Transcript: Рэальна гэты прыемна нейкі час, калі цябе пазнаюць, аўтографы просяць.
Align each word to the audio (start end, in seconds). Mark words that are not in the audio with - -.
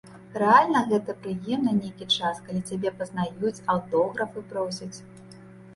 Рэальна 0.43 0.79
гэты 0.91 1.15
прыемна 1.25 1.75
нейкі 1.83 2.07
час, 2.17 2.35
калі 2.49 2.65
цябе 2.71 2.89
пазнаюць, 3.03 3.55
аўтографы 3.77 4.49
просяць. 4.55 4.95